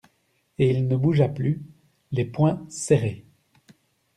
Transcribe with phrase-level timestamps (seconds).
[0.57, 1.61] Et il ne bougea plus,
[2.11, 3.23] les poings serrés.